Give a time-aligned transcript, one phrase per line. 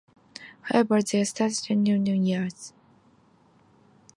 [0.63, 2.73] However their status changed over several years.